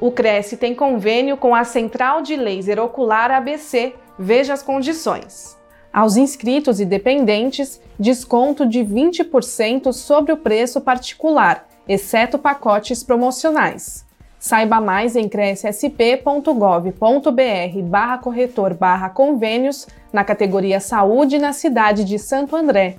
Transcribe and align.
O 0.00 0.10
Cresce 0.10 0.56
tem 0.56 0.74
convênio 0.74 1.36
com 1.36 1.54
a 1.54 1.62
Central 1.62 2.22
de 2.22 2.34
Laser 2.34 2.82
Ocular 2.82 3.30
ABC. 3.30 3.94
Veja 4.18 4.54
as 4.54 4.62
condições. 4.62 5.58
Aos 5.92 6.16
inscritos 6.16 6.80
e 6.80 6.86
dependentes, 6.86 7.78
desconto 7.98 8.64
de 8.64 8.80
20% 8.80 9.92
sobre 9.92 10.32
o 10.32 10.38
preço 10.38 10.80
particular, 10.80 11.68
exceto 11.86 12.38
pacotes 12.38 13.02
promocionais. 13.02 14.06
Saiba 14.38 14.80
mais 14.80 15.16
em 15.16 15.28
crescsp.gov.br 15.28 17.82
barra 17.82 18.16
corretor 18.16 18.72
barra 18.72 19.10
convênios 19.10 19.86
na 20.10 20.24
categoria 20.24 20.80
Saúde 20.80 21.38
na 21.38 21.52
cidade 21.52 22.04
de 22.04 22.18
Santo 22.18 22.56
André. 22.56 22.96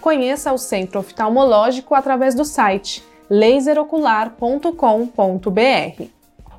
Conheça 0.00 0.52
o 0.52 0.58
Centro 0.58 0.98
Oftalmológico 0.98 1.94
através 1.94 2.34
do 2.34 2.44
site 2.44 3.04
laserocular.com.br. 3.28 6.19